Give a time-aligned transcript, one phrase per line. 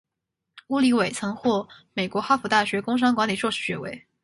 [0.69, 4.07] 乌里韦曾获美国哈佛大学工商管理硕士学位。